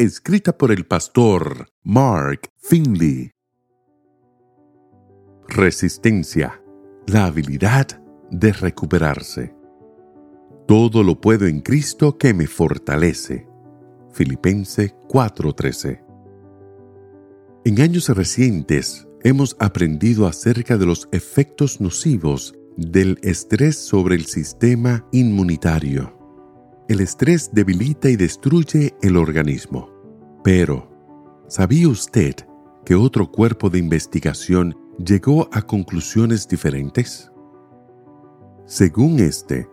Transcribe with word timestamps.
escrita 0.00 0.56
por 0.56 0.72
el 0.72 0.86
pastor 0.86 1.68
Mark 1.82 2.48
Finley. 2.56 3.32
Resistencia, 5.46 6.62
la 7.06 7.26
habilidad 7.26 8.02
de 8.30 8.54
recuperarse. 8.54 9.54
Todo 10.66 11.02
lo 11.02 11.20
puedo 11.20 11.46
en 11.46 11.60
Cristo 11.60 12.16
que 12.16 12.32
me 12.32 12.46
fortalece. 12.46 13.46
Filipense 14.10 14.94
4:13. 15.06 16.02
En 17.66 17.80
años 17.82 18.08
recientes 18.08 19.06
hemos 19.22 19.54
aprendido 19.58 20.26
acerca 20.26 20.78
de 20.78 20.86
los 20.86 21.10
efectos 21.12 21.78
nocivos 21.78 22.54
del 22.78 23.18
estrés 23.22 23.76
sobre 23.76 24.14
el 24.14 24.24
sistema 24.24 25.06
inmunitario 25.12 26.20
el 26.90 27.00
estrés 27.00 27.50
debilita 27.52 28.10
y 28.10 28.16
destruye 28.16 28.96
el 29.00 29.16
organismo. 29.16 29.89
Pero, 30.42 30.88
¿sabía 31.48 31.88
usted 31.88 32.34
que 32.84 32.94
otro 32.94 33.30
cuerpo 33.30 33.68
de 33.68 33.78
investigación 33.78 34.76
llegó 35.04 35.48
a 35.52 35.62
conclusiones 35.62 36.48
diferentes? 36.48 37.30
Según 38.64 39.20
este, 39.20 39.68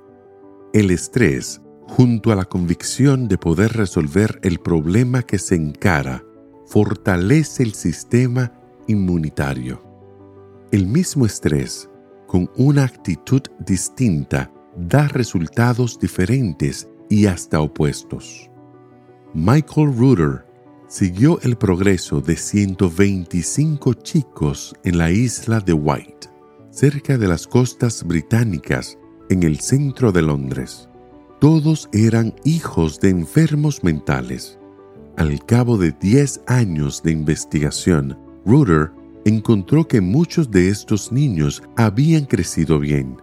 el 0.74 0.92
estrés, 0.92 1.62
junto 1.88 2.32
a 2.32 2.36
la 2.36 2.46
convicción 2.46 3.28
de 3.28 3.38
poder 3.38 3.74
resolver 3.74 4.40
el 4.44 4.60
problema 4.60 5.24
que 5.24 5.38
se 5.38 5.56
encara, 5.56 6.24
fortalece 6.66 7.64
el 7.64 7.74
sistema 7.74 8.52
inmunitario. 8.88 9.82
El 10.72 10.88
mismo 10.88 11.26
estrés, 11.26 11.90
con 12.28 12.50
una 12.58 12.84
actitud 12.84 13.42
distinta, 13.60 14.52
da 14.76 15.08
resultados 15.08 15.98
diferentes 15.98 16.90
y 17.10 17.26
hasta 17.26 17.62
opuestos. 17.62 18.50
Michael 19.34 19.98
Reuter 19.98 20.47
siguió 20.88 21.40
el 21.42 21.58
progreso 21.58 22.22
de 22.22 22.36
125 22.36 23.94
chicos 23.96 24.74
en 24.84 24.98
la 24.98 25.12
isla 25.12 25.60
de 25.60 25.74
White, 25.74 26.30
cerca 26.72 27.18
de 27.18 27.28
las 27.28 27.46
costas 27.46 28.04
británicas 28.04 28.98
en 29.30 29.44
el 29.44 29.60
centro 29.60 30.12
de 30.12 30.22
Londres. 30.22 30.88
Todos 31.40 31.90
eran 31.92 32.34
hijos 32.46 33.00
de 33.00 33.10
enfermos 33.10 33.84
mentales. 33.84 34.58
Al 35.18 35.46
cabo 35.46 35.78
de 35.78 35.92
10 35.92 36.42
años 36.48 37.04
de 37.04 37.12
investigación, 37.12 38.18
Reuter 38.46 38.92
encontró 39.26 39.88
que 39.88 40.00
muchos 40.00 40.50
de 40.50 40.70
estos 40.70 41.12
niños 41.12 41.62
habían 41.76 42.26
crecido 42.26 42.80
bien 42.80 43.18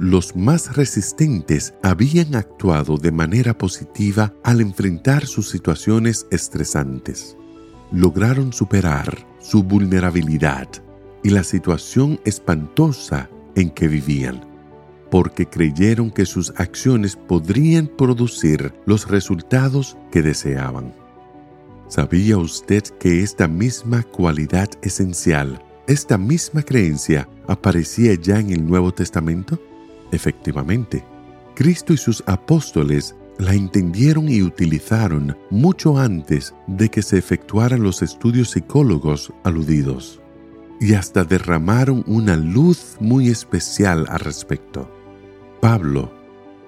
los 0.00 0.34
más 0.34 0.76
resistentes 0.76 1.74
habían 1.82 2.34
actuado 2.34 2.96
de 2.96 3.12
manera 3.12 3.58
positiva 3.58 4.32
al 4.42 4.62
enfrentar 4.62 5.26
sus 5.26 5.50
situaciones 5.50 6.26
estresantes. 6.30 7.36
Lograron 7.92 8.54
superar 8.54 9.26
su 9.40 9.62
vulnerabilidad 9.62 10.68
y 11.22 11.28
la 11.28 11.44
situación 11.44 12.18
espantosa 12.24 13.28
en 13.54 13.68
que 13.68 13.88
vivían, 13.88 14.40
porque 15.10 15.44
creyeron 15.44 16.10
que 16.10 16.24
sus 16.24 16.50
acciones 16.56 17.14
podrían 17.14 17.86
producir 17.86 18.72
los 18.86 19.06
resultados 19.06 19.98
que 20.10 20.22
deseaban. 20.22 20.94
¿Sabía 21.88 22.38
usted 22.38 22.84
que 22.98 23.22
esta 23.22 23.48
misma 23.48 24.02
cualidad 24.04 24.70
esencial, 24.80 25.62
esta 25.86 26.16
misma 26.16 26.62
creencia, 26.62 27.28
aparecía 27.46 28.14
ya 28.14 28.38
en 28.38 28.48
el 28.48 28.64
Nuevo 28.64 28.94
Testamento? 28.94 29.60
Efectivamente, 30.12 31.04
Cristo 31.54 31.92
y 31.92 31.96
sus 31.96 32.22
apóstoles 32.26 33.14
la 33.38 33.54
entendieron 33.54 34.28
y 34.28 34.42
utilizaron 34.42 35.36
mucho 35.50 35.98
antes 35.98 36.54
de 36.66 36.90
que 36.90 37.02
se 37.02 37.18
efectuaran 37.18 37.82
los 37.82 38.02
estudios 38.02 38.50
psicólogos 38.50 39.32
aludidos, 39.44 40.20
y 40.80 40.94
hasta 40.94 41.24
derramaron 41.24 42.04
una 42.06 42.36
luz 42.36 42.96
muy 43.00 43.28
especial 43.28 44.06
al 44.08 44.20
respecto. 44.20 44.90
Pablo, 45.60 46.12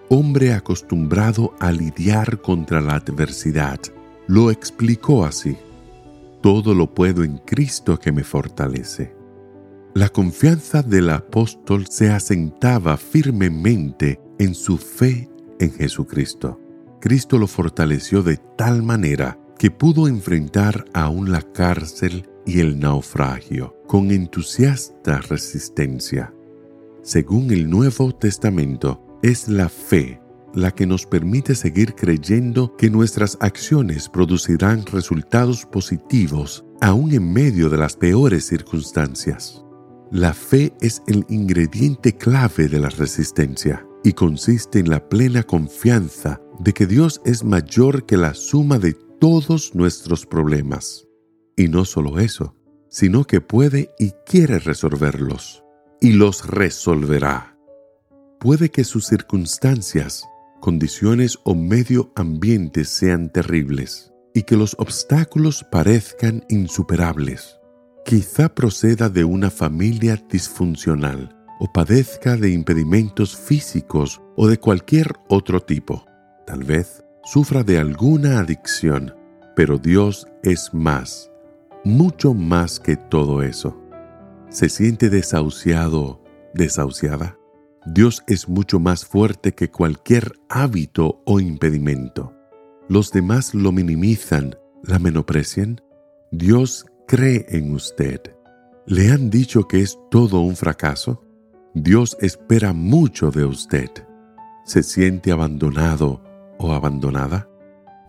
hombre 0.09 0.53
acostumbrado 0.53 1.54
a 1.60 1.72
lidiar 1.72 2.41
contra 2.41 2.80
la 2.80 2.94
adversidad, 2.94 3.80
lo 4.26 4.50
explicó 4.50 5.24
así. 5.24 5.56
Todo 6.42 6.74
lo 6.74 6.92
puedo 6.92 7.22
en 7.22 7.38
Cristo 7.38 7.98
que 7.98 8.12
me 8.12 8.24
fortalece. 8.24 9.22
La 9.94 10.08
confianza 10.08 10.82
del 10.82 11.10
apóstol 11.10 11.86
se 11.86 12.08
asentaba 12.08 12.97
firmemente 12.97 14.19
en 14.38 14.54
su 14.54 14.78
fe 14.78 15.28
en 15.60 15.70
Jesucristo. 15.70 16.58
Cristo 16.98 17.36
lo 17.36 17.47
fortaleció 17.47 18.22
de 18.22 18.38
tal 18.56 18.82
manera 18.82 19.38
que 19.58 19.70
pudo 19.70 20.08
enfrentar 20.08 20.86
aún 20.94 21.30
la 21.30 21.42
cárcel 21.42 22.26
y 22.47 22.60
el 22.60 22.80
naufragio 22.80 23.76
con 23.86 24.10
entusiasta 24.10 25.19
resistencia. 25.19 26.32
Según 27.03 27.50
el 27.50 27.69
Nuevo 27.69 28.14
Testamento, 28.14 29.19
es 29.22 29.47
la 29.48 29.69
fe 29.69 30.22
la 30.54 30.70
que 30.70 30.86
nos 30.86 31.04
permite 31.04 31.54
seguir 31.54 31.94
creyendo 31.94 32.76
que 32.76 32.88
nuestras 32.88 33.36
acciones 33.41 34.09
producirán 34.09 34.86
resultados 34.86 35.66
positivos 35.66 36.64
aún 36.80 37.12
en 37.12 37.30
medio 37.30 37.69
de 37.69 37.76
las 37.76 37.94
peores 37.94 38.47
circunstancias. 38.47 39.62
La 40.12 40.34
fe 40.34 40.75
es 40.83 41.03
el 41.06 41.25
ingrediente 41.31 42.15
clave 42.15 42.69
de 42.69 42.78
la 42.78 42.91
resistencia 42.91 43.87
y 44.05 44.12
consiste 44.12 44.78
en 44.78 44.91
la 44.91 45.09
plena 45.09 45.43
confianza 45.43 46.39
de 46.59 46.75
que 46.75 46.87
Dios 46.87 47.23
es 47.25 47.45
mayor 47.45 48.05
que 48.05 48.19
la 48.19 48.34
suma 48.34 48.78
de 48.78 48.93
todos 48.93 49.75
nuestros 49.75 50.27
problemas. 50.27 51.09
Y 51.56 51.69
no 51.69 51.87
solo 51.87 52.19
eso, 52.19 52.55
sino 52.91 53.25
que 53.25 53.41
puede 53.41 53.89
y 53.99 54.11
quiere 54.27 54.59
resolverlos, 54.59 55.65
y 55.99 56.12
los 56.12 56.47
resolverá. 56.47 57.56
Puede 58.39 58.69
que 58.69 58.84
sus 58.84 59.06
circunstancias, 59.06 60.27
condiciones 60.61 61.39
o 61.45 61.55
medio 61.55 62.12
ambiente 62.17 62.84
sean 62.84 63.33
terribles, 63.33 64.12
y 64.34 64.43
que 64.43 64.59
los 64.59 64.77
obstáculos 64.78 65.65
parezcan 65.72 66.45
insuperables 66.51 67.62
Quizá 68.05 68.49
proceda 68.49 69.09
de 69.09 69.25
una 69.25 69.49
familia 69.49 70.23
disfuncional 70.29 71.35
o 71.61 71.73
padezca 71.73 72.37
de 72.37 72.51
impedimentos 72.51 73.37
físicos 73.37 74.21
o 74.37 74.49
de 74.49 74.59
cualquier 74.59 75.13
otro 75.29 75.61
tipo. 75.61 76.05
Tal 76.47 76.65
vez 76.65 77.05
sufra 77.25 77.63
de 77.63 77.79
alguna 77.79 78.41
adicción, 78.41 79.15
pero 79.55 79.79
Dios 79.79 80.27
es 80.43 80.75
más, 80.75 81.31
mucho 81.85 82.35
más 82.35 82.81
que 82.81 82.97
todo 82.97 83.43
eso. 83.43 83.81
¿Se 84.51 84.69
siente 84.69 85.09
desahuciado, 85.09 86.21
desahuciada? 86.55 87.39
Dios 87.87 88.25
es 88.27 88.49
mucho 88.49 88.81
más 88.81 89.05
fuerte 89.05 89.53
que 89.55 89.71
cualquier 89.71 90.33
hábito 90.49 91.23
o 91.25 91.39
impedimento. 91.39 92.34
Los 92.89 93.13
demás 93.13 93.55
lo 93.55 93.71
minimizan, 93.71 94.57
la 94.83 94.99
menosprecian. 94.99 95.81
Dios 96.33 96.87
cree 97.12 97.44
en 97.50 97.74
usted. 97.74 98.22
¿Le 98.86 99.12
han 99.12 99.28
dicho 99.28 99.68
que 99.68 99.82
es 99.82 99.98
todo 100.10 100.41
un 100.41 100.56
fracaso? 100.56 101.22
Dios 101.74 102.16
espera 102.22 102.72
mucho 102.72 103.30
de 103.30 103.44
usted. 103.44 103.91
¿Se 104.64 104.82
siente 104.82 105.30
abandonado 105.30 106.22
o 106.59 106.72
abandonada? 106.72 107.50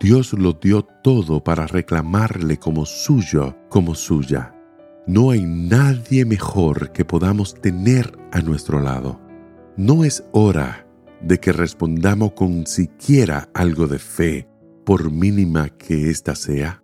Dios 0.00 0.32
lo 0.32 0.54
dio 0.54 0.86
todo 1.02 1.44
para 1.44 1.66
reclamarle 1.66 2.56
como 2.56 2.86
suyo, 2.86 3.54
como 3.68 3.94
suya. 3.94 4.54
No 5.06 5.32
hay 5.32 5.42
nadie 5.44 6.24
mejor 6.24 6.90
que 6.92 7.04
podamos 7.04 7.60
tener 7.60 8.18
a 8.32 8.40
nuestro 8.40 8.80
lado. 8.80 9.20
No 9.76 10.04
es 10.04 10.24
hora 10.32 10.86
de 11.20 11.38
que 11.38 11.52
respondamos 11.52 12.32
con 12.32 12.66
siquiera 12.66 13.50
algo 13.52 13.86
de 13.86 13.98
fe, 13.98 14.48
por 14.86 15.10
mínima 15.10 15.68
que 15.68 16.08
ésta 16.08 16.34
sea. 16.34 16.83